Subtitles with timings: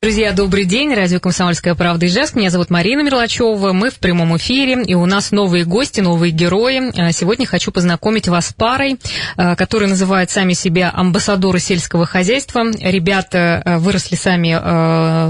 [0.00, 0.94] Друзья, добрый день.
[0.94, 2.36] Радио «Комсомольская правда» Ижевск.
[2.36, 3.72] Меня зовут Марина Мерлачева.
[3.72, 6.92] Мы в прямом эфире, и у нас новые гости, новые герои.
[6.96, 9.00] А, сегодня хочу познакомить вас с парой,
[9.36, 12.70] а, которые называют сами себя амбассадоры сельского хозяйства.
[12.80, 14.54] Ребята а, выросли сами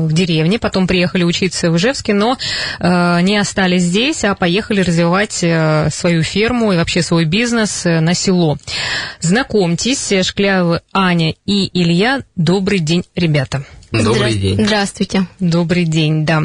[0.06, 2.36] в деревне, потом приехали учиться в Ижевске, но
[2.78, 8.58] не остались здесь, а поехали развивать свою ферму и вообще свой бизнес на село.
[9.20, 12.20] Знакомьтесь, Шклявы Аня и Илья.
[12.36, 13.64] Добрый день, ребята.
[13.90, 14.42] Добрый Здра...
[14.42, 14.64] день.
[14.66, 15.26] Здравствуйте.
[15.40, 16.42] Добрый день, да.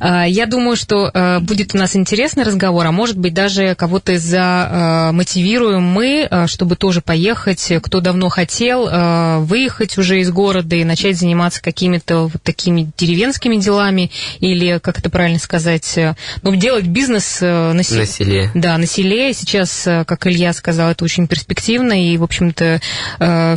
[0.00, 4.18] А, я думаю, что э, будет у нас интересный разговор, а может быть даже кого-то
[4.18, 10.82] замотивируем мы, э, чтобы тоже поехать, кто давно хотел э, выехать уже из города и
[10.82, 15.96] начать заниматься какими-то вот такими деревенскими делами или, как это правильно сказать,
[16.42, 18.50] ну, делать бизнес на, на селе.
[18.54, 19.32] Да, на селе.
[19.32, 22.80] Сейчас, как Илья сказал, это очень перспективно и, в общем-то,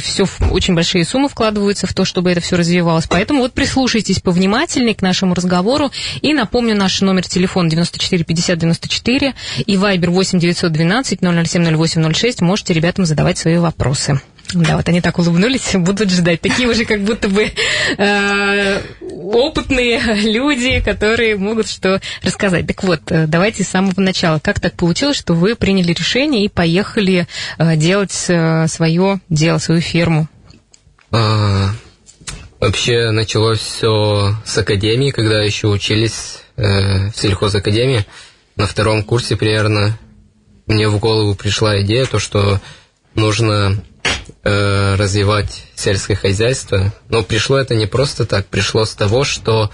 [0.02, 3.08] все очень большие суммы вкладываются в то, чтобы это все развивалось.
[3.08, 5.90] Поэтому Поэтому вот прислушайтесь повнимательнее к нашему разговору.
[6.22, 9.34] И напомню, наш номер телефона 94 50 94
[9.66, 12.42] и Viber 8 912 007 08 06.
[12.42, 14.20] Можете ребятам задавать свои вопросы.
[14.54, 16.42] Да, вот они так улыбнулись, будут ждать.
[16.42, 17.50] Такие уже как будто бы
[17.98, 22.68] э, опытные люди, которые могут что рассказать.
[22.68, 24.40] Так вот, э, давайте с самого начала.
[24.40, 27.26] Как так получилось, что вы приняли решение и поехали
[27.58, 30.28] э, делать э, свое дело, свою ферму?
[32.64, 38.06] Вообще началось все с академии, когда еще учились э, в сельхозакадемии.
[38.56, 40.00] На втором курсе примерно
[40.66, 42.62] мне в голову пришла идея, то, что
[43.16, 43.84] нужно
[44.46, 46.94] э, развивать сельское хозяйство.
[47.10, 49.70] Но пришло это не просто так, пришло с того, что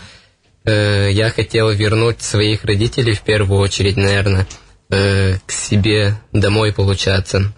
[0.65, 4.47] э, я хотел вернуть своих родителей в первую очередь, наверное,
[4.89, 7.53] э, к себе домой, получается.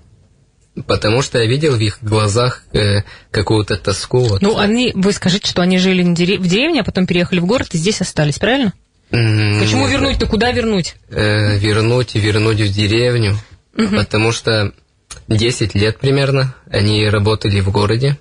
[0.88, 4.19] Потому что я видел в их глазах э, какую-то тоску.
[4.19, 4.41] Вот.
[4.41, 7.78] Ну, они, вы скажите, что они жили в деревне, а потом переехали в город и
[7.78, 8.73] здесь остались, правильно?
[9.12, 9.59] Mm-hmm.
[9.59, 10.28] Почему вернуть-то?
[10.28, 10.96] Куда вернуть?
[11.09, 13.38] Э, вернуть и вернуть в деревню.
[13.75, 13.97] Mm-hmm.
[13.97, 14.73] Потому что
[15.28, 18.17] 10 лет примерно они работали в городе.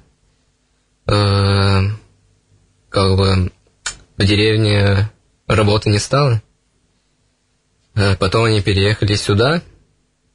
[1.06, 1.82] Э,
[2.88, 3.52] как бы
[4.16, 5.08] в деревне
[5.46, 6.42] работы не стало.
[7.94, 9.62] Э, потом они переехали сюда,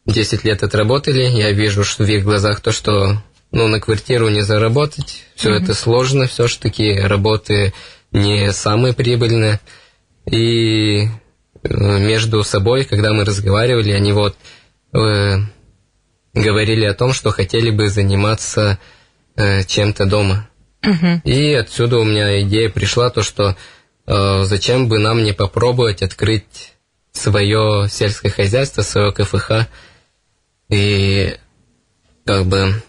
[0.05, 3.21] 10 лет отработали, я вижу, что в их глазах то, что
[3.51, 5.63] ну, на квартиру не заработать, все mm-hmm.
[5.63, 7.73] это сложно, все же таки работы
[8.11, 9.59] не самые прибыльные.
[10.29, 11.07] И э,
[11.63, 14.35] между собой, когда мы разговаривали, они вот
[14.93, 15.37] э,
[16.33, 18.79] говорили о том, что хотели бы заниматься
[19.35, 20.49] э, чем-то дома.
[20.83, 21.21] Uh-huh.
[21.23, 23.55] И отсюда у меня идея пришла, то, что
[24.05, 26.73] э, зачем бы нам не попробовать открыть
[27.11, 29.67] свое сельское хозяйство, свое КФХ,
[30.69, 31.37] и
[32.25, 32.81] как бы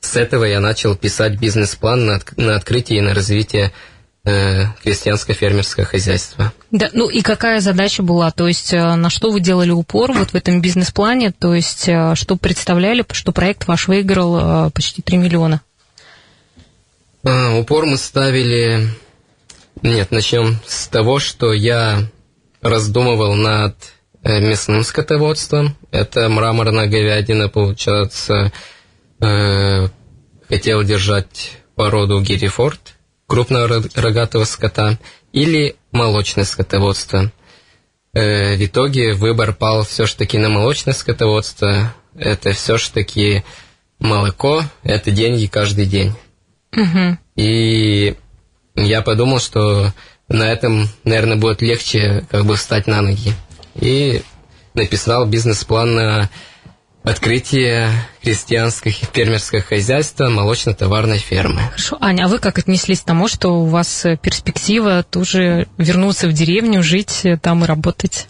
[0.00, 3.72] с этого я начал писать бизнес-план на, на открытие и на развитие
[4.24, 6.52] э, крестьянско-фермерского хозяйства.
[6.70, 8.30] Да, ну и какая задача была?
[8.30, 11.32] То есть э, на что вы делали упор вот в этом бизнес-плане?
[11.32, 15.60] То есть э, что представляли, что проект ваш выиграл э, почти 3 миллиона?
[17.24, 18.88] А, упор мы ставили...
[19.82, 22.08] Нет, начнем с того, что я
[22.60, 23.76] раздумывал над
[24.22, 25.76] мясным скотоводством.
[25.90, 28.52] Это мраморная говядина, получается.
[29.20, 29.88] Э,
[30.48, 32.80] хотел держать породу Геррифорд,
[33.26, 34.98] крупного рогатого скота,
[35.32, 37.32] или молочное скотоводство.
[38.12, 41.94] Э, в итоге выбор пал все-таки на молочное скотоводство.
[42.14, 43.44] Это все-таки
[43.98, 46.12] молоко, это деньги каждый день.
[46.76, 47.18] Угу.
[47.36, 48.16] И
[48.74, 49.92] я подумал, что
[50.28, 53.34] на этом, наверное, будет легче как бы встать на ноги
[53.74, 54.22] и
[54.74, 56.30] написал бизнес-план на
[57.02, 57.90] открытие
[58.22, 61.62] крестьянского фермерского хозяйства молочно-товарной фермы.
[61.70, 61.96] Хорошо.
[62.00, 66.82] Аня, а вы как отнеслись к тому, что у вас перспектива тоже вернуться в деревню,
[66.82, 68.28] жить там и работать?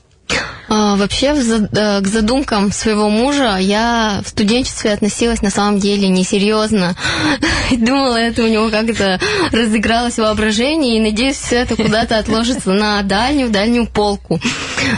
[0.72, 6.94] А, вообще, э, к задумкам своего мужа я в студенчестве относилась на самом деле несерьезно.
[7.72, 9.18] Думала, это у него как-то
[9.50, 14.40] разыгралось воображение, и надеюсь, все это куда-то отложится на дальнюю-дальнюю полку.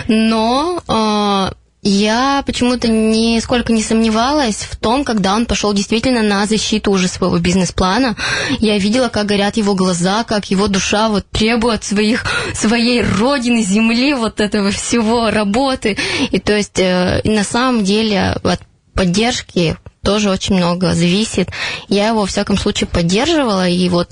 [0.09, 6.93] Но а, я почему-то нисколько не сомневалась в том, когда он пошел действительно на защиту
[6.93, 8.17] уже своего бизнес-плана.
[8.61, 12.25] Я видела, как горят его глаза, как его душа вот требует своих,
[12.55, 15.99] своей родины, земли, вот этого всего, работы.
[16.31, 18.61] И то есть э, на самом деле от
[18.95, 21.51] поддержки тоже очень много зависит.
[21.89, 24.11] Я его, во всяком случае, поддерживала, и вот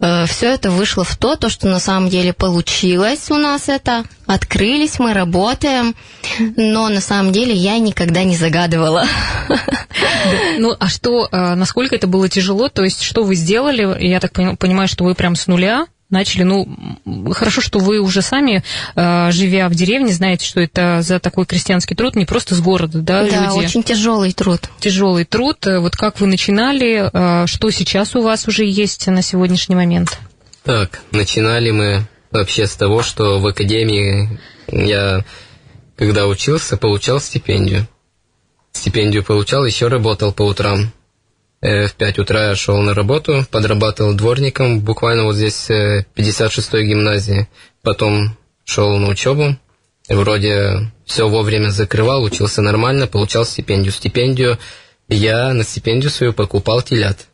[0.00, 4.04] э, все это вышло в то, то, что на самом деле получилось у нас это.
[4.26, 5.94] Открылись мы, работаем,
[6.56, 9.04] но на самом деле я никогда не загадывала.
[10.58, 12.68] Ну, а что, э, насколько это было тяжело?
[12.68, 14.04] То есть, что вы сделали?
[14.04, 16.42] Я так понимаю, что вы прям с нуля начали.
[16.44, 16.68] Ну,
[17.32, 18.62] хорошо, что вы уже сами,
[18.94, 22.98] э, живя в деревне, знаете, что это за такой крестьянский труд не просто с города,
[23.00, 23.64] да, Да, люди.
[23.64, 24.60] очень тяжелый труд.
[24.78, 25.66] Тяжелый труд.
[25.66, 30.18] Э, вот как вы начинали, э, что сейчас у вас уже есть на сегодняшний момент?
[30.64, 34.38] Так, начинали мы вообще с того, что в академии
[34.68, 35.24] я,
[35.96, 37.86] когда учился, получал стипендию.
[38.72, 40.92] Стипендию получал, еще работал по утрам.
[41.62, 47.48] Э, в 5 утра шел на работу, подрабатывал дворником, буквально вот здесь 56-й гимназии.
[47.82, 49.56] Потом шел на учебу,
[50.08, 53.92] вроде все вовремя закрывал, учился нормально, получал стипендию.
[53.92, 54.58] Стипендию
[55.08, 57.26] я на стипендию свою покупал телят.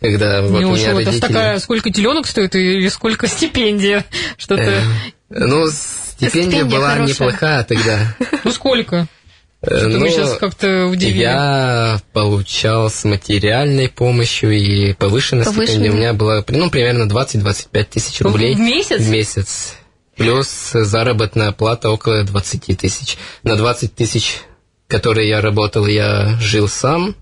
[0.00, 1.18] Когда вот у меня родители...
[1.18, 4.06] это такая, сколько теленок стоит и сколько стипендия?
[4.38, 4.62] Что-то...
[4.62, 4.82] Э,
[5.28, 7.14] Ну, стипендия Стипендия была хорошая.
[7.14, 8.16] неплохая тогда.
[8.42, 9.06] Ну, сколько?
[9.62, 11.18] Э, Что-то ну, вы сейчас как-то удивили.
[11.18, 15.66] Я получал с материальной помощью и повышенной Повышенной.
[15.66, 15.92] стипендией.
[15.92, 19.00] У меня было ну, примерно 20-25 тысяч рублей В месяц?
[19.00, 19.74] в месяц.
[20.16, 23.18] Плюс заработная плата около 20 тысяч.
[23.42, 24.38] На 20 тысяч,
[24.86, 27.14] которые я работал, я жил сам.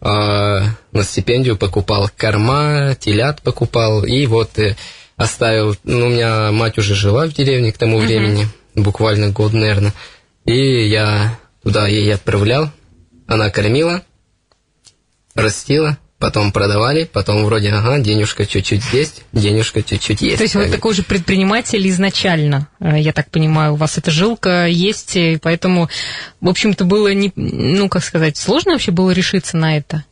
[0.00, 0.62] А
[0.92, 4.04] на стипендию покупал корма, телят покупал.
[4.04, 4.76] И вот э,
[5.16, 5.74] оставил...
[5.84, 8.46] Ну, у меня мать уже жила в деревне к тому времени.
[8.74, 9.94] Буквально год, наверное.
[10.44, 12.70] И я туда ей отправлял.
[13.26, 14.02] Она кормила,
[15.34, 20.36] растила, потом продавали, потом вроде, ага, денежка чуть-чуть есть, денежка чуть-чуть есть.
[20.36, 24.66] То есть вы такой же предприниматель изначально, э, я так понимаю, у вас эта жилка
[24.68, 25.90] есть, и поэтому,
[26.40, 30.04] в общем-то, было не, ну, как сказать, сложно вообще было решиться на это?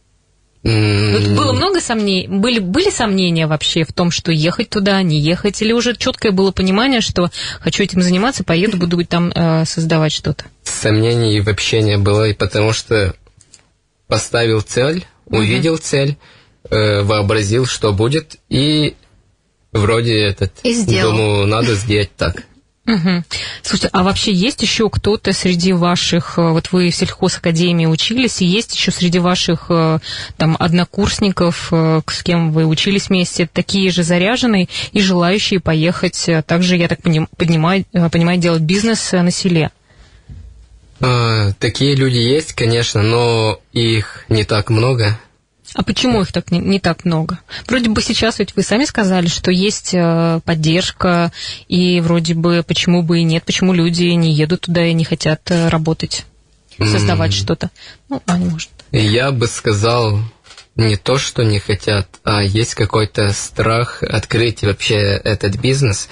[0.64, 5.60] Вот было много сомнений, были, были сомнения вообще в том, что ехать туда, не ехать,
[5.60, 7.30] или уже четкое было понимание, что
[7.60, 10.46] хочу этим заниматься, поеду, буду там э, создавать что-то?
[10.62, 13.14] Сомнений вообще не было, и потому что
[14.06, 16.16] поставил цель, увидел цель,
[16.70, 18.94] э, вообразил, что будет, и
[19.72, 20.52] вроде этот...
[20.62, 21.12] И сделал.
[21.12, 22.44] Думаю, надо сделать так.
[22.86, 23.24] Мгм.
[23.62, 28.46] Слушайте, а вообще есть еще кто-то среди ваших, э, вот вы в сельхозакадемии учились, и
[28.46, 30.00] есть еще среди ваших э,
[30.36, 36.76] там однокурсников, э, с кем вы учились вместе, такие же заряженные и желающие поехать также,
[36.76, 39.70] я так поним- понимаю, понимаю, делать бизнес на селе?
[41.00, 45.18] А, такие люди есть, конечно, но их не так много.
[45.74, 47.40] А почему их так не, не так много?
[47.66, 51.32] Вроде бы сейчас ведь вы сами сказали, что есть э, поддержка,
[51.66, 55.50] и вроде бы почему бы и нет, почему люди не едут туда и не хотят
[55.50, 56.26] э, работать,
[56.78, 57.36] создавать М.
[57.36, 57.70] что-то.
[58.08, 58.70] Ну, Аня, может.
[58.92, 60.20] Я бы сказал,
[60.76, 66.08] не то, что не хотят, а есть какой-то страх открыть вообще этот бизнес,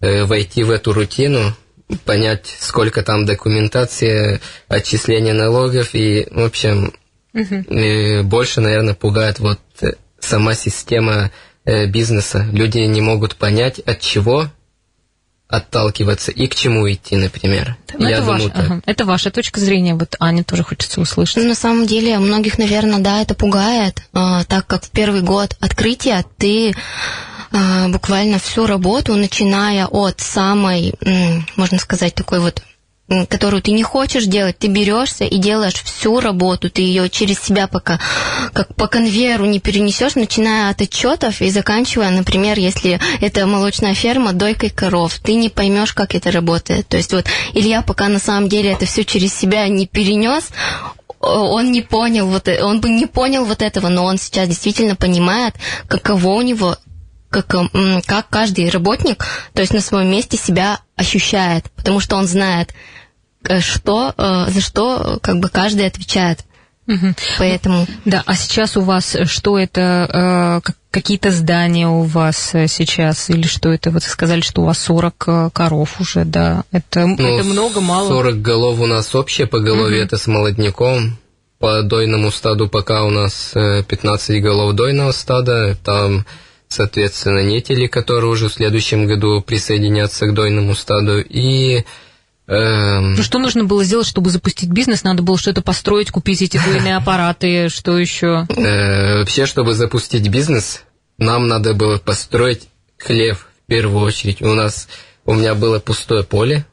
[0.00, 1.56] э, войти в эту рутину,
[2.04, 6.92] понять, сколько там документации, отчисления налогов и, в общем,
[7.34, 11.30] э, больше, наверное, пугает вот э, сама система
[11.64, 12.46] э, бизнеса.
[12.52, 14.48] Люди не могут понять, от чего
[15.52, 17.76] отталкиваться и к чему идти, например.
[17.98, 18.64] Ну, Я это, думаю, ваша, так.
[18.64, 18.82] ага.
[18.86, 19.94] это ваша точка зрения.
[19.94, 21.36] Вот Аня тоже хочется услышать.
[21.36, 25.54] Ну, на самом деле, многих, наверное, да, это пугает, а, так как в первый год
[25.60, 26.72] открытия ты
[27.52, 32.64] а, буквально всю работу, начиная от самой, м, можно сказать, такой вот м,
[33.28, 37.66] которую ты не хочешь делать, ты берешься и делаешь всю работу, ты ее через себя
[37.66, 38.00] пока
[38.52, 44.32] как по конвейеру не перенесешь, начиная от отчетов и заканчивая, например, если это молочная ферма,
[44.32, 46.88] дойкой коров, ты не поймешь, как это работает.
[46.88, 50.50] То есть вот Илья пока на самом деле это все через себя не перенес,
[51.20, 55.54] он не понял вот, он бы не понял вот этого, но он сейчас действительно понимает,
[55.86, 56.76] каково у него
[57.30, 57.46] как,
[58.06, 62.74] как каждый работник, то есть на своем месте себя ощущает, потому что он знает,
[63.60, 66.40] что, э, за что э, как бы каждый отвечает.
[66.86, 67.14] Мгм.
[67.38, 70.08] Поэтому Да, а сейчас у вас э, что это,
[70.60, 73.90] э, как- какие-то здания у вас э, сейчас, или что это?
[73.90, 76.64] Вот сказали, что у вас 40 э, коров уже, да.
[76.72, 78.08] Это, Ну, это много, мало?
[78.08, 81.16] 40 голов у нас общее поголовье, это с молодняком.
[81.60, 85.76] По дойному стаду пока у нас э, 15 голов дойного стада.
[85.84, 86.26] Там,
[86.66, 91.20] соответственно, нетели, которые уже в следующем году присоединятся к дойному стаду.
[91.20, 91.84] И
[92.46, 95.04] Ну, что нужно было сделать, чтобы запустить бизнес?
[95.04, 98.46] Надо было что-то построить, купить эти дойные аппараты, что еще?
[98.48, 100.82] э, вообще, чтобы запустить бизнес,
[101.18, 102.68] нам надо было построить
[102.98, 104.42] хлев в первую очередь.
[104.42, 104.88] У нас,
[105.24, 106.66] у меня было пустое поле,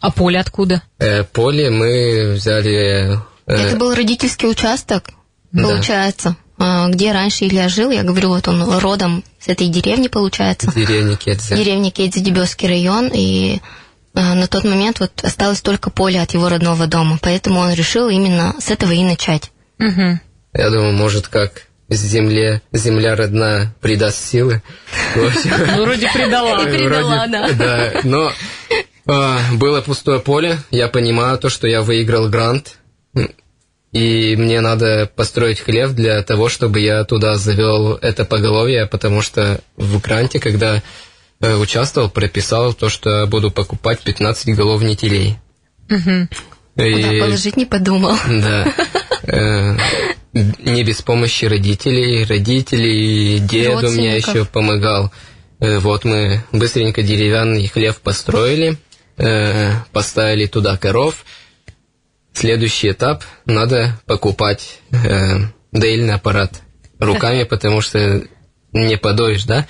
[0.00, 0.82] А поле откуда?
[0.98, 5.10] Э, поле мы взяли Это был родительский участок,
[5.52, 6.36] получается.
[6.56, 6.88] Да.
[6.90, 10.70] Где раньше Илья жил, я говорю, вот он родом с этой деревни, получается.
[10.74, 11.56] Деревня Кедзе.
[11.56, 13.60] Деревня Кедзе, Дебесский район, и
[14.14, 18.54] на тот момент вот осталось только поле от его родного дома, поэтому он решил именно
[18.58, 19.50] с этого и начать.
[19.78, 20.20] Угу.
[20.54, 24.62] Я думаю, может, как земле, земля родная придаст силы.
[25.14, 26.64] Ну, вроде придала.
[26.64, 27.52] Придала, да.
[27.52, 28.32] Да, но
[29.06, 32.76] а, было пустое поле, я понимаю то, что я выиграл грант,
[33.92, 39.60] и мне надо построить хлев для того, чтобы я туда завел это поголовье, потому что
[39.76, 40.82] в гранте, когда
[41.40, 45.38] участвовал, прописал то, что буду покупать 15 голов нетелей.
[45.88, 46.28] Угу.
[46.76, 46.92] И...
[46.92, 48.16] Куда положить не подумал.
[48.28, 48.72] Да.
[49.22, 49.76] Э,
[50.32, 52.24] не без помощи родителей.
[52.24, 55.12] Родители, дед у меня еще помогал.
[55.58, 58.76] Э, вот мы быстренько деревянный хлев построили,
[59.18, 61.24] э, поставили туда коров.
[62.32, 64.80] Следующий этап– надо покупать
[65.72, 66.62] доильный аппарат
[67.00, 68.22] руками, потому что
[68.72, 69.66] не подоишь, да?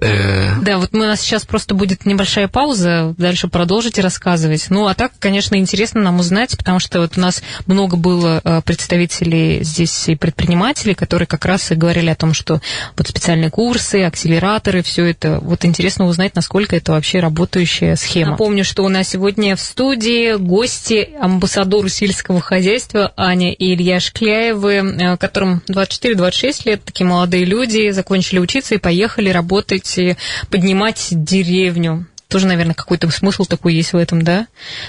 [0.00, 4.66] Э, да, вот у нас сейчас просто будет небольшая пауза, дальше продолжите рассказывать.
[4.70, 8.62] Ну, а так, конечно, интересно нам узнать, потому что вот у нас много было э,
[8.64, 12.60] представителей здесь и предпринимателей, которые как раз и говорили о том, что
[12.96, 18.32] вот специальные курсы, акселераторы, все это, вот интересно узнать, насколько это вообще работающая схема.
[18.32, 24.72] Напомню, что у нас сегодня в студии гости амбассадору сельского хозяйства Аня и Илья Шкляевы,
[24.72, 30.16] э, которым 24-26 лет, такие молодые люди, закончили учиться и поехали работать и
[30.50, 32.06] поднимать деревню.
[32.28, 34.46] Тоже, наверное, какой-то смысл такой есть в этом, да?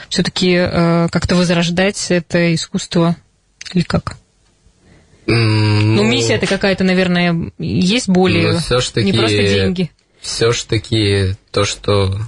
[0.09, 3.15] Все-таки э, как-то возрождать это искусство
[3.73, 4.17] или как?
[5.25, 9.91] Ну, миссия это какая-то, наверное, есть более, ну, все ж таки, не просто деньги.
[10.19, 12.19] Все ж таки то, что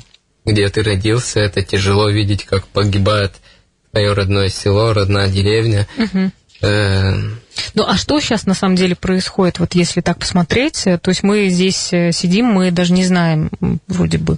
[0.46, 3.34] где ты родился, это тяжело видеть, как погибает
[3.92, 5.88] твое родное село, родная деревня.
[5.98, 6.32] Угу.
[7.76, 10.84] Ну, а что сейчас на самом деле происходит, вот если так посмотреть?
[10.84, 13.50] То есть мы здесь э, сидим, мы даже не знаем,
[13.88, 14.38] вроде бы,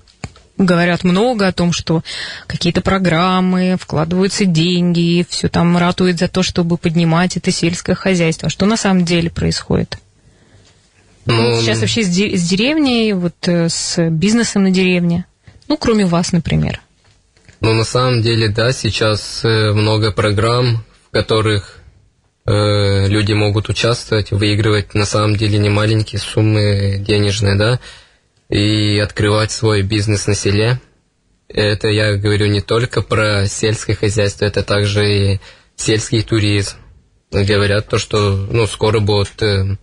[0.57, 2.03] говорят много о том, что
[2.47, 8.47] какие-то программы, вкладываются деньги, все там ратует за то, чтобы поднимать это сельское хозяйство.
[8.47, 9.97] А что на самом деле происходит?
[11.25, 15.25] Ну, сейчас вообще с, с деревней, вот э, с бизнесом на деревне,
[15.67, 16.81] ну, кроме вас, например.
[17.61, 21.74] Ну, на самом деле, да, сейчас э, много программ, в которых
[22.47, 27.79] Э, люди могут участвовать, выигрывать на самом деле не маленькие суммы денежные, да,
[28.49, 30.79] и открывать свой бизнес на селе.
[31.47, 35.39] Это я говорю не только про сельское хозяйство, это также и
[35.75, 36.77] сельский туризм.
[37.31, 39.77] Говорят то, что ну, скоро будут, э,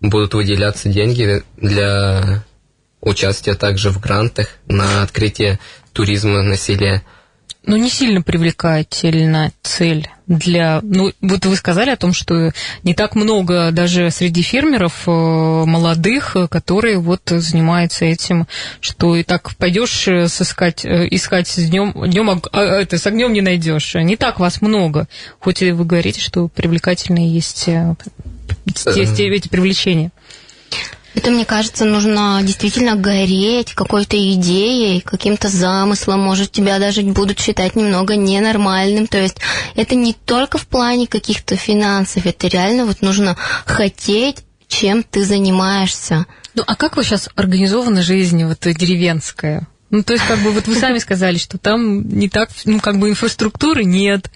[0.00, 2.44] будут выделяться деньги для
[3.02, 5.60] участия также в грантах на открытие
[5.92, 7.02] туризма на селе.
[7.66, 10.80] Ну, не сильно привлекательна цель для...
[10.82, 12.52] Ну, вот вы сказали о том, что
[12.84, 18.46] не так много даже среди фермеров э, молодых, которые вот занимаются этим,
[18.80, 23.06] что и так пойдешь э, сыскать, э, искать с днем, днем а, а, это, с
[23.06, 23.94] огнем не найдешь.
[23.96, 25.08] Не так вас много,
[25.40, 27.68] хоть и вы говорите, что привлекательные есть
[29.36, 30.12] эти привлечения.
[31.16, 36.20] Это, мне кажется, нужно действительно гореть какой-то идеей, каким-то замыслом.
[36.20, 39.06] Может, тебя даже будут считать немного ненормальным.
[39.06, 39.38] То есть
[39.74, 46.26] это не только в плане каких-то финансов, это реально вот нужно хотеть, чем ты занимаешься.
[46.54, 49.66] Ну, а как вы сейчас организована жизнь вот деревенская?
[49.88, 52.98] Ну, то есть, как бы, вот вы сами сказали, что там не так, ну, как
[52.98, 54.30] бы инфраструктуры нет,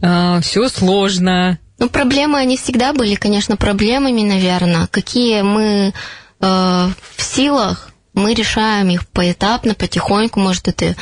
[0.00, 4.86] э, все сложно, ну, проблемы, они всегда были, конечно, проблемами, наверное.
[4.86, 5.92] Какие мы э,
[6.40, 10.96] в силах, мы решаем их поэтапно, потихоньку, может, это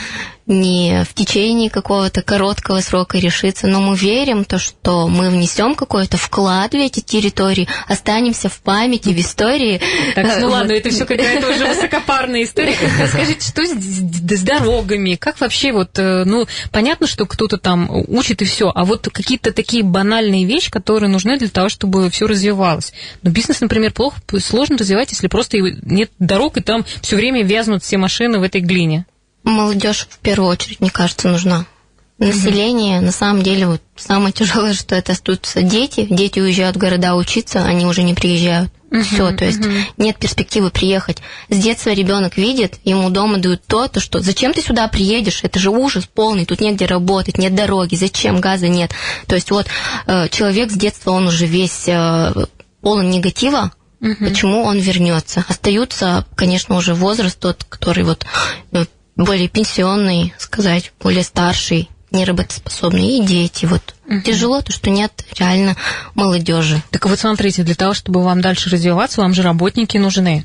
[0.46, 6.16] не в течение какого-то короткого срока решится, но мы верим, то, что мы внесем какой-то
[6.16, 9.80] вклад в эти территории, останемся в памяти, в истории.
[10.14, 12.76] Так, ну ладно, это все какая-то уже высокопарная история.
[13.08, 15.14] Скажите, что с, дорогами?
[15.14, 19.52] Как вообще вот, э, ну, понятно, что кто-то там учит и все, а вот какие-то
[19.52, 22.92] такие банальные вещи, которые нужны для того, чтобы все развивалось.
[23.22, 27.82] Но бизнес, например, плохо, сложно развивать, если просто нет дорог, и там все время вязнут
[27.82, 29.06] все машины в этой глине.
[29.44, 31.66] Молодежь в первую очередь, мне кажется, нужна.
[32.18, 36.06] Население, на самом деле, вот самое тяжелое, что это остаются дети.
[36.08, 38.70] Дети уезжают в города учиться, они уже не приезжают.
[38.90, 39.82] Uh-huh, Все, то есть uh-huh.
[39.96, 41.18] нет перспективы приехать.
[41.50, 45.40] С детства ребенок видит, ему дома дают то, то, что зачем ты сюда приедешь?
[45.42, 48.92] Это же ужас полный, тут негде работать, нет дороги, зачем газа нет?
[49.26, 49.66] То есть вот
[50.06, 52.32] э, человек с детства, он уже весь э,
[52.82, 54.28] полон негатива, uh-huh.
[54.28, 55.44] почему он вернется?
[55.48, 58.24] Остаются, конечно, уже возраст тот, который вот
[58.70, 58.84] э,
[59.16, 63.66] более пенсионный, сказать, более старший, неработоспособные, и дети.
[63.66, 64.20] Вот угу.
[64.22, 65.76] тяжело то, что нет реально
[66.14, 66.82] молодежи.
[66.90, 70.44] Так вот смотрите, для того, чтобы вам дальше развиваться, вам же работники нужны.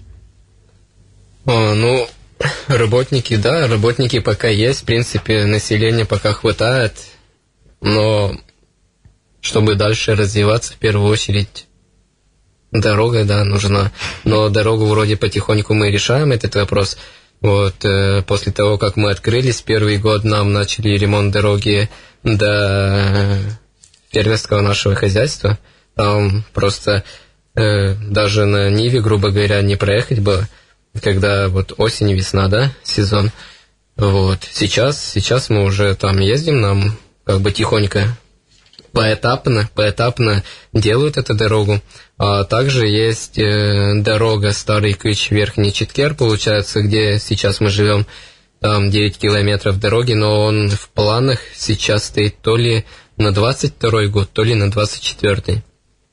[1.46, 2.08] А, ну,
[2.68, 6.94] работники, да, работники пока есть, в принципе, населения пока хватает,
[7.82, 8.36] но
[9.42, 11.68] чтобы дальше развиваться, в первую очередь,
[12.72, 13.92] дорога, да, нужна.
[14.24, 16.98] Но дорогу вроде потихоньку мы решаем этот вопрос.
[17.42, 21.90] Вот, э, после того, как мы открылись, первый год нам начали ремонт дороги
[22.24, 23.40] до
[24.12, 25.58] фермерского нашего хозяйства.
[25.96, 27.04] Там просто
[27.56, 30.50] э, даже на Ниве, грубо говоря, не проехать было,
[31.02, 33.32] когда вот осень, весна, да, сезон.
[33.96, 38.18] Вот, сейчас, сейчас мы уже там ездим, нам как бы тихонько
[39.00, 41.80] поэтапно, поэтапно делают эту дорогу.
[42.18, 48.06] А также есть э, дорога Старый Кыч, Верхний Читкер, получается, где сейчас мы живем.
[48.60, 52.84] Там 9 километров дороги, но он в планах сейчас стоит то ли
[53.16, 55.64] на 22 год, то ли на 24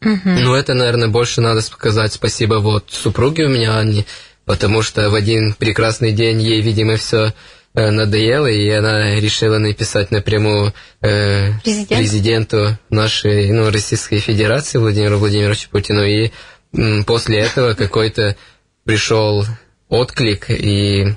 [0.04, 0.20] Угу.
[0.24, 4.04] Ну, это, наверное, больше надо сказать спасибо вот супруге у меня, Анне,
[4.44, 7.32] потому что в один прекрасный день ей, видимо, все
[7.76, 12.00] надоело, и она решила написать напрямую э, Президент?
[12.00, 16.02] президенту нашей ну, Российской Федерации Владимиру Владимировичу Путину.
[16.04, 16.32] И
[16.74, 18.36] м, после этого какой-то
[18.84, 19.44] пришел
[19.88, 21.14] отклик, и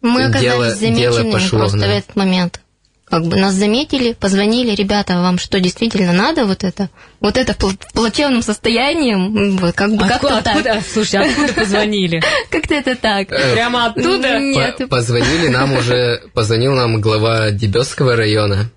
[0.00, 1.58] Мы дело, дело пошло.
[1.60, 2.60] просто в этот момент
[3.10, 6.88] как бы нас заметили, позвонили, ребята, вам что действительно надо вот это?
[7.18, 10.82] Вот это в плачевном состоянии, вот как бы как-то откуда, так.
[10.90, 12.22] Слушай, откуда позвонили?
[12.50, 13.28] Как-то это так.
[13.28, 14.38] Прямо оттуда?
[14.38, 14.80] Нет.
[14.88, 18.70] Позвонили нам уже, позвонил нам глава Дебесского района,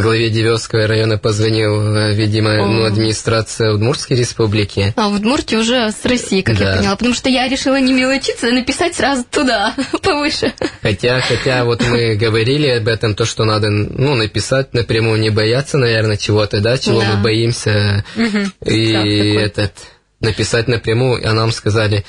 [0.00, 4.92] главе Девелского района позвонил, э, видимо, ну, администрация Удмуртской республики.
[4.96, 6.72] А в Удмуртии уже с России, как да.
[6.72, 10.52] я поняла, потому что я решила не мелочиться, а написать сразу туда, повыше.
[10.82, 15.78] Хотя, хотя вот мы говорили об этом, то, что надо, ну, написать напрямую, не бояться,
[15.78, 17.14] наверное, чего-то, да, чего да.
[17.14, 18.70] мы боимся, угу.
[18.70, 19.72] и этот,
[20.20, 22.04] написать напрямую, а нам сказали,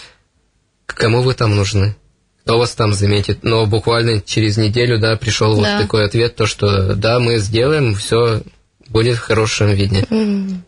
[0.85, 1.95] кому вы там нужны?
[2.47, 3.43] Кто вас там заметит.
[3.43, 5.57] Но буквально через неделю, да, пришел да.
[5.57, 8.41] вот такой ответ, то, что да, мы сделаем, все
[8.87, 10.05] будет в хорошем виде.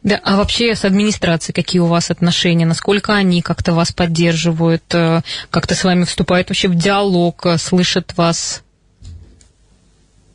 [0.03, 2.65] Да, а вообще с администрацией какие у вас отношения?
[2.65, 8.13] Насколько они как-то вас поддерживают, э, как-то с вами вступают вообще в диалог, э, слышат
[8.17, 8.61] вас?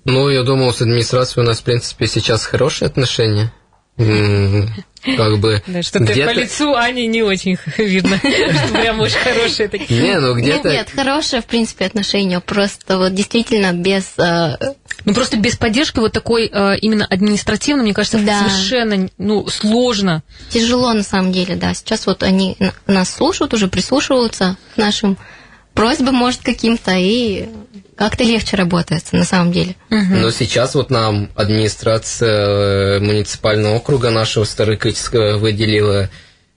[0.06, 3.52] Ну, я думал, с администрацией у нас, в принципе, сейчас хорошие отношения
[5.16, 5.62] как бы...
[5.66, 10.02] Да, что-то по лицу Ани не очень видно, что прям очень хорошие такие.
[10.02, 10.68] Не, ну где-то...
[10.68, 14.14] Нет, нет, хорошие, в принципе, отношения, просто вот действительно без...
[14.18, 14.56] Э,
[15.04, 18.40] ну, просто без поддержки вот такой э, именно административно, мне кажется, да.
[18.40, 20.22] совершенно ну, сложно.
[20.50, 21.74] Тяжело, на самом деле, да.
[21.74, 25.18] Сейчас вот они нас слушают, уже прислушиваются к нашим
[25.74, 27.48] просьбам, может, каким-то, и
[27.96, 29.76] как-то легче работает, на самом деле.
[29.90, 30.14] Угу.
[30.16, 36.10] Но сейчас вот нам администрация э, муниципального округа нашего Старокритского выделила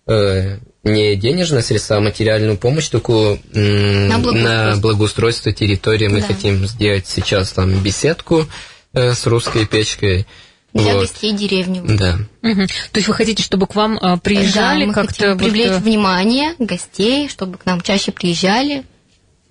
[0.07, 6.07] э, не денежные средства, а материальную помощь такую на благоустройство, на благоустройство территории.
[6.07, 6.27] Мы да.
[6.27, 8.47] хотим сделать сейчас там беседку
[8.93, 10.25] э, с русской печкой.
[10.73, 11.01] Для вот.
[11.01, 11.81] гостей деревни.
[11.97, 12.19] Да.
[12.43, 12.67] Угу.
[12.91, 15.13] То есть вы хотите, чтобы к вам а, приезжали да, мы как-то?
[15.13, 15.81] Хотим привлечь вот...
[15.81, 18.83] внимание гостей, чтобы к нам чаще приезжали.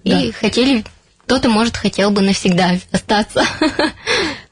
[0.06, 0.20] Да.
[0.20, 0.84] И хотели
[1.24, 3.44] кто-то, может, хотел бы навсегда остаться.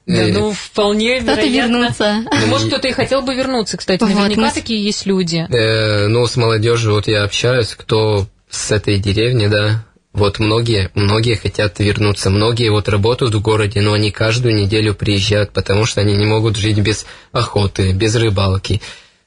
[0.07, 2.25] Да, ну, вполне Кто-то вернуться.
[2.31, 4.03] Ну, может, кто-то и хотел бы вернуться, кстати.
[4.03, 4.51] Наверняка вот, мы...
[4.53, 5.47] такие есть люди.
[5.49, 11.37] Э, ну, с молодежью вот я общаюсь, кто с этой деревни, да, вот многие, многие
[11.37, 16.15] хотят вернуться, многие вот работают в городе, но они каждую неделю приезжают, потому что они
[16.15, 18.83] не могут жить без охоты, без рыбалки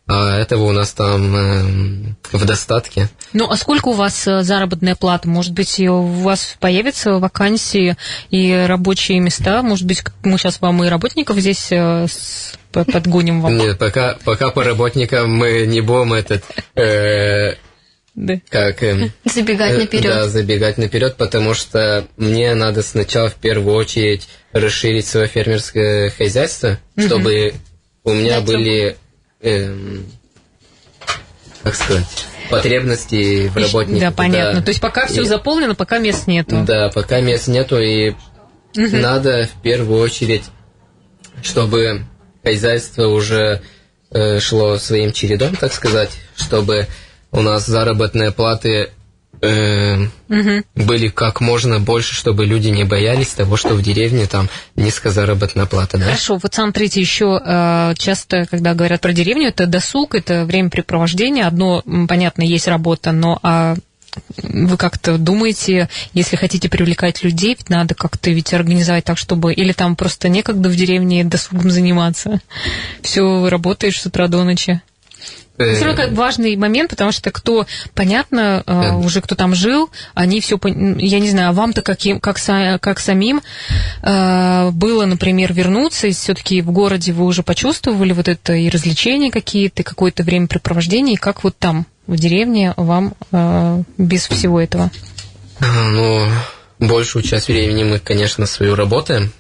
[0.08, 3.10] а этого у нас там э, в достатке.
[3.34, 5.28] Ну, а сколько у вас э, заработная плата?
[5.28, 7.98] Может быть, у вас появятся вакансии
[8.30, 9.62] и рабочие места?
[9.64, 12.08] Может быть, мы сейчас вам и работников здесь э,
[12.72, 13.58] подгоним вам?
[13.58, 16.44] Нет, пока, пока по работникам мы не будем этот...
[16.76, 17.56] Э,
[18.16, 18.40] да.
[18.50, 20.06] Как, э, забегать наперед.
[20.06, 26.80] Да, забегать наперед, потому что мне надо сначала в первую очередь расширить свое фермерское хозяйство,
[26.96, 27.06] угу.
[27.06, 27.54] чтобы
[28.06, 28.98] у меня да, были
[29.42, 30.06] эм,
[31.64, 34.02] как сказать, потребности в работниках.
[34.02, 34.60] Да, понятно.
[34.60, 34.66] Да.
[34.66, 36.64] То есть пока и, все заполнено, пока мест нету.
[36.66, 38.18] Да, пока мест нету, и угу.
[38.76, 40.44] надо в первую очередь,
[41.44, 42.06] чтобы
[42.44, 43.62] хозяйство уже
[44.12, 46.88] э, шло своим чередом, так сказать, чтобы
[47.32, 48.92] у нас заработные платы
[49.42, 50.64] э, угу.
[50.76, 55.66] были как можно больше, чтобы люди не боялись того, что в деревне там низкая заработная
[55.66, 55.98] плата.
[55.98, 56.06] Да?
[56.06, 61.46] Хорошо, вот смотрите, еще э, часто, когда говорят про деревню, это досуг, это времяпрепровождение.
[61.46, 63.76] Одно, понятно, есть работа, но а
[64.42, 69.54] вы как-то думаете, если хотите привлекать людей, ведь надо как-то ведь организовать так, чтобы...
[69.54, 72.42] Или там просто некогда в деревне досугом заниматься.
[73.02, 74.82] Все работаешь с утра до ночи.
[75.58, 77.66] Э, Все равно как важный момент, потому что кто,
[77.96, 78.96] понятно, э, Да.
[78.98, 82.38] уже кто там жил, они все, я не знаю, а вам-то каким, как,
[82.80, 83.42] как самим
[84.04, 89.32] э, было, например, вернуться, и все-таки в городе вы уже почувствовали вот это и развлечения
[89.32, 94.92] какие-то, и какое-то времяпрепровождение, и как вот там, в деревне, вам э, без всего этого?
[95.60, 96.28] А, Ну,
[96.80, 99.32] большую часть времени мы, конечно, свою работаем.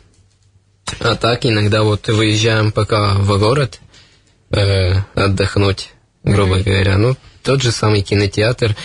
[0.99, 3.79] А так иногда вот выезжаем пока в город
[4.49, 5.89] э, отдохнуть,
[6.27, 6.97] грубо говоря.
[6.97, 8.75] Ну, тот же самый кинотеатр.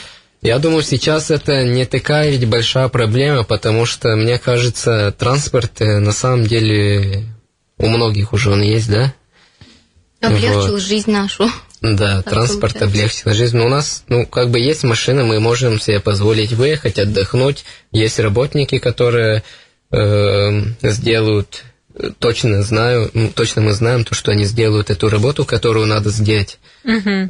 [0.40, 5.98] Я думаю, сейчас это не такая ведь большая проблема, потому что, мне кажется, транспорт э,
[5.98, 7.26] на самом деле
[7.78, 9.14] у многих уже он есть, да?
[10.20, 10.80] Облегчил Вот.
[10.82, 11.50] жизнь нашу.
[11.80, 12.84] Да, Так транспорт получается.
[12.84, 13.56] облегчил жизнь.
[13.56, 17.64] Но у нас, ну, как бы есть машина, мы можем себе позволить выехать, отдохнуть.
[17.90, 19.42] Есть работники, которые
[19.92, 21.64] э, сделают,
[22.20, 26.58] точно знаю, точно мы знаем то, что они сделают эту работу, которую надо сделать.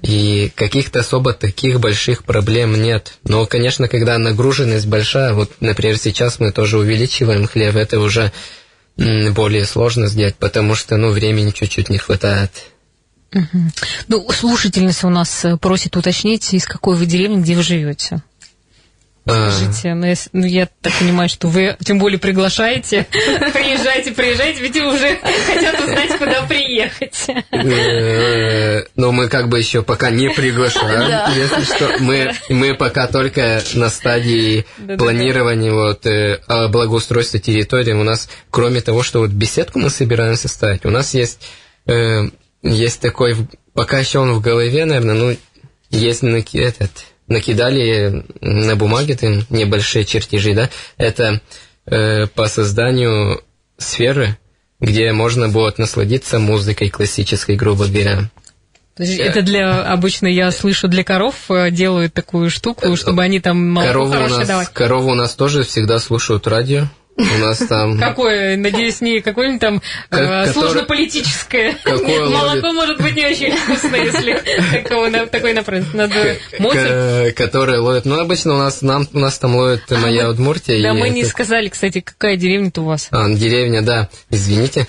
[0.02, 3.18] И каких-то особо таких больших проблем нет.
[3.24, 8.32] Но, конечно, когда нагруженность большая, вот, например, сейчас мы тоже увеличиваем хлеб, это уже
[8.96, 12.50] более сложно сделать, потому что, ну, времени чуть-чуть не хватает.
[14.08, 18.22] Ну, слушательница у нас э, просит уточнить, из какой вы деревни, где вы живете.
[19.24, 23.06] А, Скажите, ну, если- ну, я так понимаю, что вы тем более приглашаете.
[23.12, 27.26] Приезжайте, приезжайте, ведь уже хотят узнать, куда приехать.
[27.52, 31.96] Э, Но мы как бы еще пока не приглашаем, если что.
[32.00, 34.66] Мы, мы пока только на стадии
[34.98, 37.92] планирования вот, э, а, благоустройства территории.
[37.92, 41.42] У нас, кроме того, что вот беседку мы собираемся ставить, у нас есть,
[41.86, 42.22] э,
[42.62, 43.36] есть такой,
[43.72, 45.36] пока еще он в голове, наверное, ну,
[45.90, 46.90] есть этот,
[47.32, 51.40] накидали на бумаге там небольшие чертежи, да, это
[51.86, 53.42] э, по созданию
[53.78, 54.38] сферы,
[54.80, 58.30] где можно будет насладиться музыкой классической, грубо говоря.
[58.96, 63.92] Это для, обычно я слышу, для коров э, делают такую штуку, чтобы они там молоко
[63.92, 64.68] Корову у, нас, давали.
[64.72, 66.84] корову у нас тоже всегда слушают радио.
[67.16, 67.98] У нас там...
[67.98, 71.76] Какое, надеюсь, не какое-нибудь там э, Ко- которое- сложно-политическое.
[71.84, 74.42] Какое Молоко может быть не очень вкусное, если
[74.82, 75.96] такого, такой направленности.
[75.96, 77.34] Надо Моцарт.
[77.34, 78.04] к- которые ловят.
[78.06, 80.82] Ну, обычно у нас, нам, у нас там ловит моя Удмуртия.
[80.82, 83.08] Да, мы не сказали, кстати, какая деревня-то у вас.
[83.10, 84.86] А, деревня, да, извините.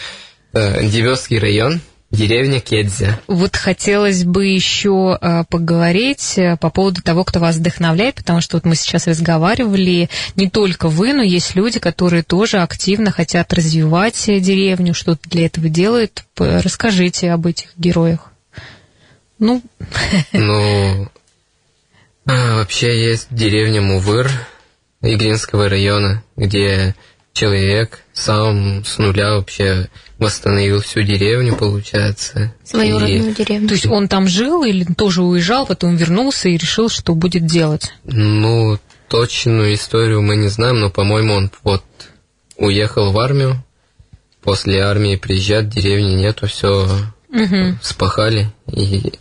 [0.54, 1.82] Э, Девёский район,
[2.14, 3.20] деревня Кедзя.
[3.28, 8.58] Вот хотелось бы еще э, поговорить э, по поводу того, кто вас вдохновляет, потому что
[8.58, 14.30] вот мы сейчас разговаривали, не только вы, но есть люди, которые тоже активно хотят развивать
[14.30, 16.24] э, деревню, что-то для этого делают.
[16.38, 18.32] Расскажите об этих героях.
[19.40, 19.62] Ну,
[20.32, 21.10] Ну,
[22.26, 24.32] а, вообще есть деревня Мувыр
[25.02, 26.96] Игринского района, где
[27.34, 29.90] человек сам с нуля вообще
[30.24, 32.54] восстановил всю деревню, получается.
[32.64, 33.68] Свою И- родную деревню.
[33.68, 37.94] то есть он там жил или тоже уезжал, потом вернулся и решил, что будет делать?
[38.06, 41.84] Ну, точную историю мы не знаем, но, по-моему, он вот
[42.58, 43.64] уехал в армию,
[44.42, 46.88] после армии приезжает, деревни нету, все
[47.30, 47.80] Мгм.
[47.82, 49.14] спахали, и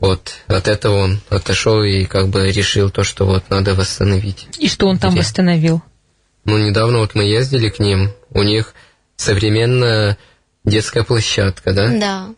[0.00, 4.46] вот от этого он отошел и как бы решил то, что вот надо восстановить.
[4.58, 5.20] И что он там Где?
[5.20, 5.82] восстановил?
[6.44, 8.74] Ну, недавно вот мы ездили к ним, у них
[9.18, 10.16] современная
[10.64, 11.88] детская площадка, да?
[11.88, 12.28] Да.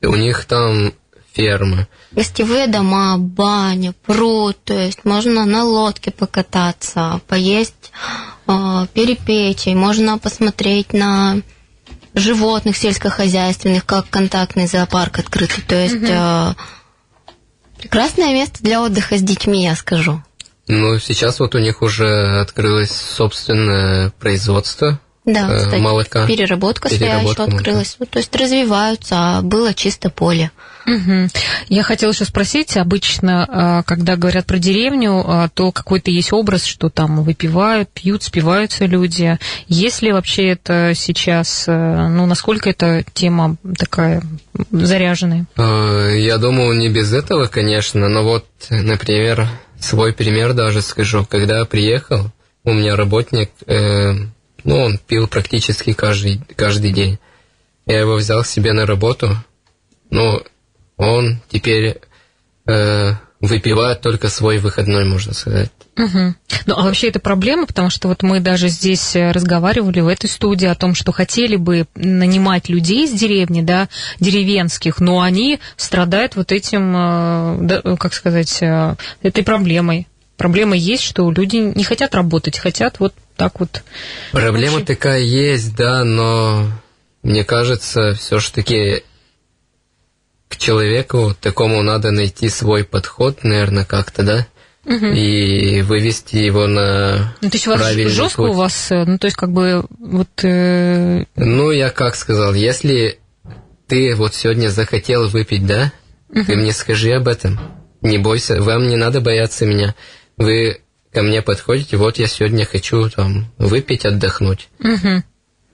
[0.00, 0.94] И у них там
[1.34, 1.86] ферма.
[2.12, 7.92] Гостевые дома, баня, пруд, то есть можно на лодке покататься, поесть
[8.46, 11.42] э, перепечей, можно посмотреть на
[12.14, 15.62] животных сельскохозяйственных, как контактный зоопарк открытый.
[15.64, 16.54] То есть э,
[17.78, 20.22] прекрасное место для отдыха с детьми, я скажу.
[20.66, 25.00] Ну, сейчас вот у них уже открылось собственное производство
[25.32, 26.26] Да, э, кстати, молока.
[26.26, 27.56] переработка, своя Переработка еще молока.
[27.58, 27.96] открылась.
[27.98, 30.50] Ну, то есть развиваются, а было чисто поле.
[30.86, 31.28] Мгм.
[31.68, 36.64] Я хотела еще спросить, обычно, а, когда говорят про деревню, а, то какой-то есть образ,
[36.64, 39.38] что там выпивают, пьют, спиваются люди.
[39.66, 44.22] Есть ли вообще это сейчас, э, ну, насколько эта тема такая
[44.70, 45.44] заряженная?
[45.56, 49.46] Э, Я думаю, не без этого, конечно, но вот, например,
[49.78, 51.26] свой пример даже скажу.
[51.28, 52.30] Когда я приехал,
[52.64, 53.50] у меня работник,
[54.68, 57.18] э, ну, он пил практически каждый, каждый день.
[57.86, 59.36] Я его взял себе на работу,
[60.10, 60.42] но
[60.98, 62.00] он теперь
[62.66, 65.70] э, выпивает только свой выходной, можно сказать.
[65.96, 66.36] Мгм.
[66.66, 70.28] Ну, а вообще это проблема, потому что вот мы даже здесь э, разговаривали в этой
[70.28, 73.88] студии о том, что хотели бы нанимать людей из деревни, да,
[74.20, 80.06] деревенских, но они страдают вот этим, э, да, как сказать, э, этой проблемой.
[80.36, 83.82] проблема есть, что люди не хотят работать, хотят вот так вот.
[84.32, 84.94] Проблема Вообще.
[84.94, 86.66] такая есть, да, но
[87.22, 89.04] мне кажется, все-таки
[90.48, 94.46] к человеку такому надо найти свой подход, наверное, как-то, да,
[94.84, 98.50] и вывести его на Ну, то есть у вас жестко путь.
[98.50, 100.44] у вас, э, ну, то есть как бы вот...
[100.44, 103.20] э, Ну, я как сказал, если
[103.86, 105.92] ты вот сегодня захотел выпить, да,
[106.32, 107.60] ты мне скажи об этом.
[108.00, 109.94] Не бойся, вам не надо бояться меня.
[110.38, 110.80] Вы
[111.12, 114.68] ко мне подходите, вот я сегодня хочу там выпить, отдохнуть.
[114.78, 115.24] мгм,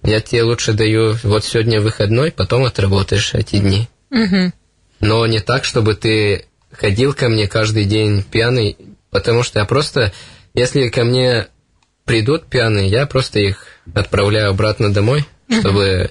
[0.02, 3.88] Я тебе лучше даю, вот сегодня выходной, потом отработаешь эти дни.
[4.10, 4.52] мгм.
[5.00, 8.76] Но не так, чтобы ты ходил ко мне каждый день пьяный,
[9.10, 10.12] потому что я просто,
[10.54, 11.48] если ко мне
[12.04, 15.82] придут пьяные, я просто их отправляю обратно домой, чтобы...
[15.84, 16.08] э,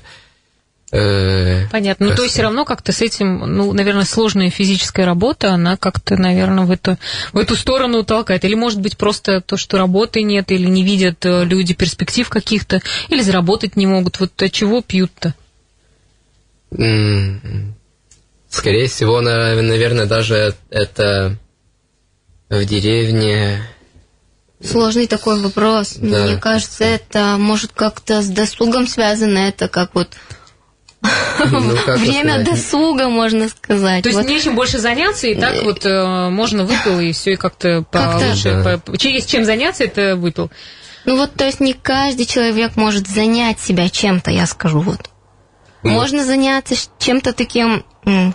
[1.72, 2.10] Понятно.
[2.10, 6.18] Ну, то есть все равно как-то с этим, ну, наверное, сложная физическая работа, она как-то,
[6.18, 7.00] наверное, в эту,
[7.32, 8.46] в эту сторону толкает.
[8.46, 12.80] Или, может быть, просто то, что работы нет, или не видят э, люди перспектив каких-то,
[13.10, 14.20] или заработать не могут.
[14.20, 15.34] Вот от чего пьют-то?
[18.50, 21.38] Скорее всего, на- наверное, даже это
[22.50, 23.64] в деревне...
[24.64, 25.96] Сложный такой вопрос.
[25.98, 26.26] Да.
[26.26, 29.40] Мне кажется, это может как-то с досугом связано.
[29.40, 30.10] Это как вот
[31.40, 34.04] Ну, как время сказать, досуга, можно сказать.
[34.04, 37.36] То есть Вот нечем больше заняться, и так вот э, можно выпил, и все, и
[37.36, 38.62] как-то Как-то- получше.
[38.64, 38.78] Да.
[38.80, 40.52] по- че- Есть чем заняться, это выпил.
[41.06, 45.10] Ну вот, то есть не каждый человек может занять себя чем-то, я скажу вот.
[45.84, 45.92] Ну.
[45.92, 47.84] Можно заняться чем-то таким,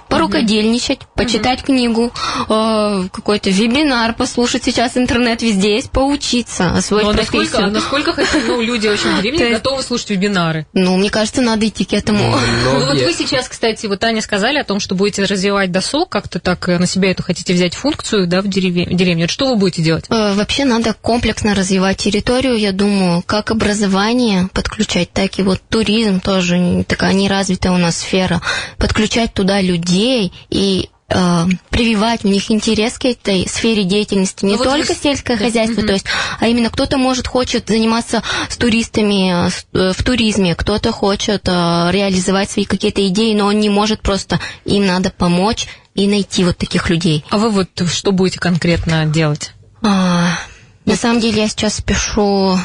[0.09, 2.13] порукодельничать, почитать книгу,
[2.49, 4.65] э, какой-то вебинар послушать.
[4.65, 7.71] Сейчас интернет везде есть, поучиться, освоить Но насколько, профессию.
[7.73, 10.67] насколько хотя- ну, люди вообще в То деревне есть- готовы слушать вебинары?
[10.73, 12.31] Ну, мне кажется, надо идти к этому.
[12.65, 16.09] Ну, Ну вот вы сейчас, кстати, вот Таня сказали о том, что будете развивать досуг,
[16.09, 19.23] как-то так э, на себя эту хотите взять функцию, да, в деревне.
[19.25, 20.05] Вот что вы будете делать?
[20.09, 26.21] Э, Вообще надо комплексно развивать территорию, я думаю, как образование подключать, так и вот туризм
[26.21, 28.41] тоже такая неразвитая у нас сфера.
[28.79, 34.59] Подключать туда людей и э, прививать в них интерес к этой сфере деятельности, не Ну
[34.59, 36.07] вот только с- сельское да, хозяйство, то есть,
[36.39, 41.51] а именно кто-то может хочет заниматься с туристами э, э, в туризме, кто-то хочет э,
[41.91, 46.59] реализовать свои какие-то идеи, но он не может просто, им надо помочь и найти вот
[46.59, 47.25] таких людей.
[47.31, 49.53] А вы вот что будете конкретно делать?
[49.83, 50.39] А,
[50.85, 52.59] на самом деле я сейчас пишу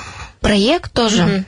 [0.43, 1.45] проект тоже.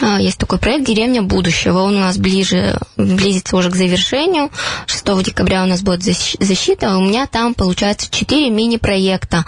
[0.00, 1.80] А, Есть такой проект «Деревня будущего».
[1.80, 4.50] Он у нас ближе, близится уже к завершению.
[4.86, 6.96] 6 декабря у нас будет защ- защита.
[6.96, 9.44] У меня там, получается, 4 мини-проекта.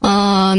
[0.00, 0.56] А,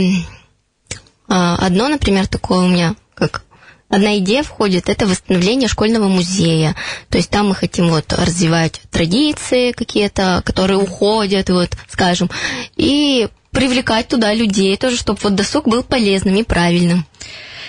[1.28, 3.42] а, Одно, например, такое у меня, как
[3.88, 6.76] Одна идея входит, это восстановление школьного музея.
[7.10, 12.30] То есть там мы хотим вот развивать традиции какие-то, которые уходят, вот, скажем,
[12.76, 17.06] и привлекать туда людей тоже, чтобы вот досуг был полезным и правильным.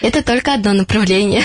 [0.03, 1.42] Это только одно направление.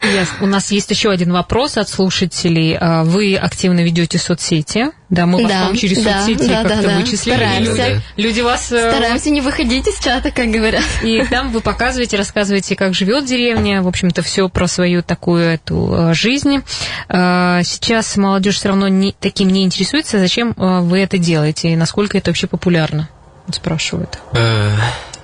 [0.00, 0.36] Ясно.
[0.42, 2.76] У нас есть еще один вопрос от слушателей.
[2.80, 6.82] А, Вы активно ведете соцсети, да, мы вас Да, там через да, соцсети да, как-то
[6.82, 7.34] да, вычислили.
[7.34, 7.70] Стараемся.
[7.88, 8.70] Люди, люди вас...
[8.72, 10.84] э, Стараемся не выходить из чата, как говорят.
[11.02, 15.92] И там вы показываете, рассказываете, как живет деревня, в общем-то, все про свою такую эту
[15.92, 16.58] э, жизнь.
[17.08, 20.20] Э, Сейчас молодежь все равно не, таким не интересуется.
[20.20, 23.08] Зачем э, вы это делаете и насколько это вообще популярно?
[23.50, 24.16] Вот спрашивают.
[24.32, 24.70] э,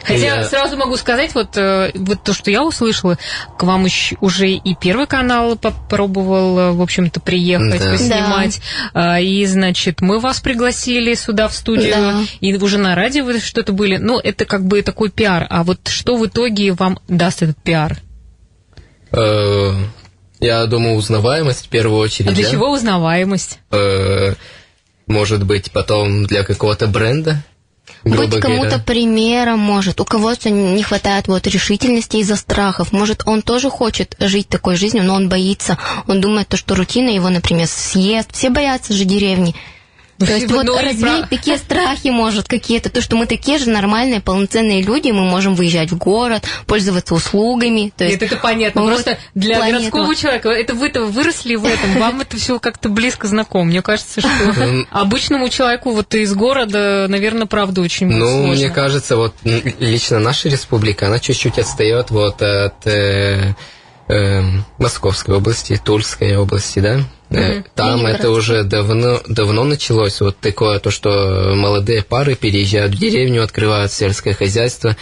[0.03, 3.19] Хотя я- сразу могу сказать, вот, э, вот то, что я услышала,
[3.57, 3.87] к вам
[4.21, 7.91] уже и первый канал попробовал, э, в общем-то, приехать, Да.
[7.93, 8.61] поснимать.
[8.95, 12.21] А, И, значит, мы вас пригласили сюда в студию, Да.
[12.41, 13.97] и уже на радио вы что-то были.
[13.97, 15.47] Ну, это как бы такой пиар.
[15.49, 17.97] А вот что в итоге вам даст этот пиар?
[19.13, 22.31] Я думаю, узнаваемость в первую очередь.
[22.31, 22.51] А для да?
[22.51, 23.61] чего узнаваемость?
[25.07, 27.45] Может быть, потом для какого-то бренда?
[28.05, 28.79] Быть грубо кому-то говоря.
[28.79, 30.01] примером может.
[30.01, 32.93] У кого-то не хватает вот решительности из-за страхов.
[32.93, 35.79] Может, он тоже хочет жить такой жизнью, но он боится.
[36.07, 38.33] Он думает, то, что рутина его, например, съест.
[38.33, 39.55] Все боятся же деревни.
[40.19, 44.83] То есть вот про- такие страхи может какие-то, то, что мы такие же нормальные, полноценные
[44.83, 47.93] люди, мы можем выезжать в город, пользоваться услугами.
[47.97, 48.83] То есть Нет, это понятно.
[48.83, 49.79] вот Просто для планета.
[49.91, 53.65] городского человека, это вы-то выросли в этом, вам это все как-то близко знакомо.
[53.65, 54.29] Мне кажется, что
[54.63, 54.87] М.
[54.91, 58.55] обычному человеку вот из города, наверное, правда очень Ну, сложно.
[58.55, 63.55] мне кажется, вот лично наша республика, она чуть-чуть отстает вот от э,
[64.09, 64.43] э,
[64.79, 67.01] Московской области, Тульской области, да?
[67.31, 72.99] Э, Там это уже давно, давно началось, вот такое, то, что молодые пары переезжают в
[72.99, 74.97] деревню, открывают сельское хозяйство.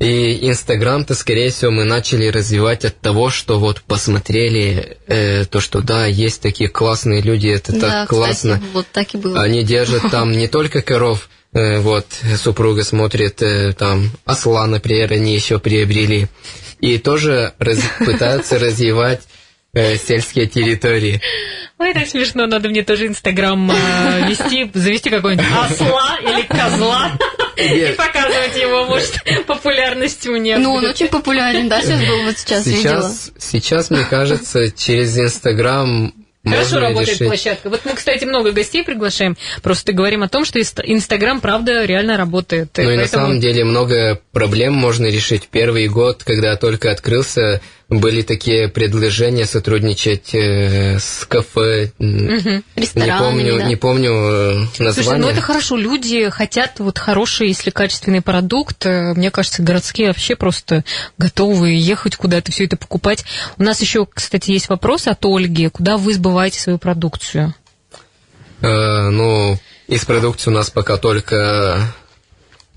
[0.00, 5.80] И Инстаграм-то, скорее всего, мы начали развивать от того, что вот посмотрели э, то, что
[5.82, 8.54] да, есть такие классные люди, это да, так классно.
[8.54, 9.40] кстати, вот так и было.
[9.40, 15.34] Они держат там не только коров, Э, вот, супруга смотрит э, там осла, например, они
[15.34, 16.26] еще приобрели.
[16.80, 19.22] И тоже раз, пытаются развивать
[19.74, 21.20] э, сельские территории.
[21.78, 27.12] Ой, так смешно, надо мне тоже Инстаграм э, вести, завести какой-нибудь осла или козла
[27.56, 30.58] и показывать его, может, популярность у меня.
[30.58, 33.02] Ну, он очень популярен, да, сейчас был вот сейчас, видела.
[33.02, 36.12] Сейчас, сейчас, мне кажется, через Инстаграм
[36.44, 37.26] Хорошо можно работает решить.
[37.28, 37.70] площадка.
[37.70, 39.34] Вот мы, кстати, много гостей приглашаем.
[39.62, 42.68] Просто говорим о том, что Инст- Инстаграм, правда, реально работает.
[42.76, 45.48] Ну и на Поэтому- самом деле много проблем можно решить.
[45.50, 47.62] Первый год, когда только открылся,
[48.00, 51.92] были такие предложения сотрудничать э, с кафе.
[51.98, 53.64] м, Не помню, да.
[53.64, 54.92] не помню э, название.
[54.92, 58.84] Слушай, ну это хорошо, люди хотят вот хороший, если качественный продукт.
[58.86, 60.84] Э, Мне кажется, городские вообще просто
[61.18, 63.24] готовы ехать куда-то, все это покупать.
[63.58, 65.68] У нас еще, кстати, есть вопрос от Ольги.
[65.68, 67.54] Куда вы сбываете свою продукцию?
[68.60, 71.92] Э, ну, из продукции у нас пока только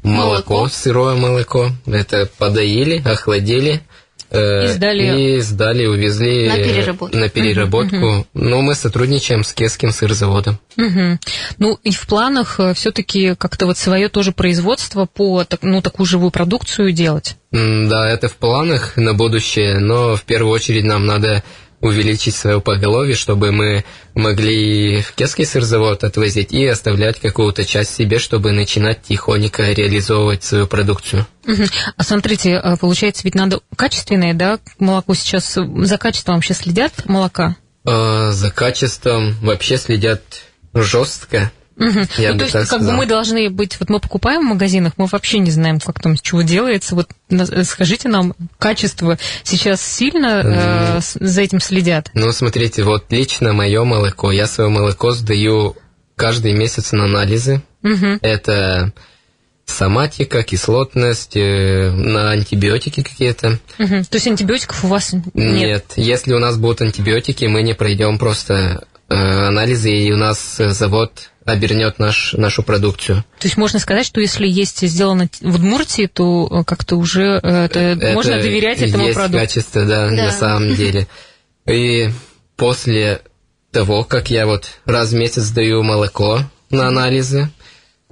[0.04, 0.70] молоко, Молоко.
[0.70, 1.72] сырое молоко.
[1.86, 3.82] Это подоили, охладили.
[4.30, 7.18] Э, И сдали- и сдали, увезли На э, переработку.
[7.18, 8.28] на переработку.
[8.34, 10.60] Но мы сотрудничаем с Кесским сырзаводом.
[10.76, 11.20] Мгм.
[11.58, 16.92] Ну и в планах все-таки как-то вот свое тоже производство по ну, такую живую продукцию
[16.92, 17.36] делать.
[17.52, 21.44] Да, это в планах на будущее, но в первую очередь нам надо
[21.80, 23.84] увеличить свое поголовье, чтобы мы
[24.16, 30.68] могли в Кесский сырзавод отвозить и оставлять какую-то часть себе, чтобы начинать тихонько реализовывать свою
[30.68, 31.28] продукцию.
[31.96, 37.06] А смотрите, а, получается, ведь надо качественное, да, молоко сейчас, э, за качеством вообще следят
[37.06, 37.56] молока?
[37.86, 40.22] А, за качеством вообще следят
[40.74, 41.52] жестко.
[41.78, 42.08] Мгм.
[42.18, 44.94] Я ну, то есть, так как бы мы должны быть, вот мы покупаем в магазинах,
[44.98, 46.96] мы вообще не знаем, как там, чего делается.
[46.96, 47.10] Вот
[47.64, 52.10] скажите нам, качество сейчас сильно э, за этим следят?
[52.14, 55.76] Ну, смотрите, вот лично мое молоко, я свое молоко сдаю
[56.16, 57.62] каждый месяц на анализы.
[57.84, 58.20] Мгм.
[58.22, 58.92] Это
[59.68, 63.60] соматика, кислотность, э, на антибиотики какие-то.
[63.78, 64.04] Мгм.
[64.06, 65.36] То есть антибиотиков у вас нет?
[65.36, 70.60] Нет, если у нас будут антибиотики, мы не пройдем просто э, анализы, и у нас
[70.60, 73.24] э, завод обернет наш, нашу продукцию.
[73.40, 77.66] То есть можно сказать, что если есть сделано в Удмуртии, то э, как-то уже э,
[77.66, 79.40] это, Это можно доверять этому есть продукту.
[79.40, 80.16] качество, да, Да.
[80.26, 81.08] на самом деле.
[81.68, 82.10] И
[82.58, 83.22] после
[83.72, 87.50] того, как я вот раз в месяц сдаю молоко на анализы,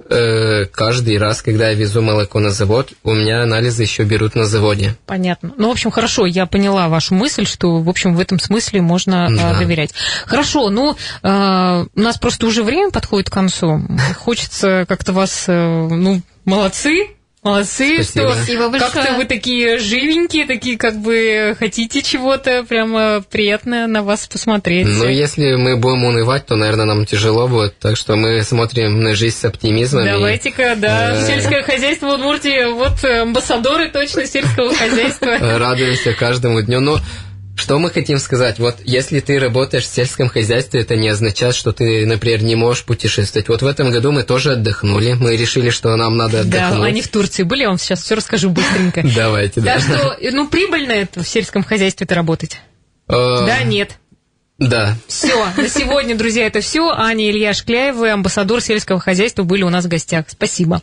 [0.08, 4.44] э, каждый раз, когда я везу молоко на завод, у меня анализы еще берут на
[4.46, 4.96] заводе.
[5.06, 5.52] Понятно.
[5.56, 9.28] Ну, в общем, хорошо, я поняла вашу мысль, что, в общем, в этом смысле можно
[9.30, 9.58] э, Да.
[9.58, 9.92] доверять.
[10.26, 13.82] Хорошо, ну, э, у нас просто уже время подходит к концу.
[14.18, 17.08] Хочется как-то вас, э, ну, молодцы,
[17.46, 18.26] молодцы, Спасибо.
[18.28, 18.90] что Спасибо большое.
[18.92, 24.86] как-то вы такие живенькие, такие как бы хотите чего-то, прямо приятно на вас посмотреть.
[24.86, 29.14] Но если мы будем унывать, то, наверное, нам тяжело будет, так что мы смотрим на
[29.14, 30.04] жизнь с оптимизмом.
[30.04, 31.26] и- Давайте-ка, да, Э.
[31.26, 35.38] сельское хозяйство в Удмуртии, вот э, амбассадоры точно сельского хозяйства.
[35.40, 36.80] Радуемся каждому дню.
[36.80, 36.98] Но
[37.56, 38.58] что мы хотим сказать?
[38.58, 42.84] Вот если ты работаешь в сельском хозяйстве, это не означает, что ты, например, не можешь
[42.84, 43.48] путешествовать.
[43.48, 45.14] Вот в этом году мы тоже отдохнули.
[45.14, 46.88] Мы решили, что нам надо Да, отдохнуть.
[46.88, 49.02] они в Турции были, я вам сейчас все расскажу быстренько.
[49.16, 49.74] Давайте, да.
[49.74, 52.60] Так что, ну, прибыльно это в сельском хозяйстве это работать?
[53.08, 53.12] Э,
[53.46, 53.98] Да, нет.
[54.58, 54.96] Да.
[55.06, 56.88] Все, на сегодня, друзья, это все.
[56.90, 60.26] Аня Илья Шкляевы, амбассадор сельского хозяйства, были у нас в гостях.
[60.28, 60.82] Спасибо.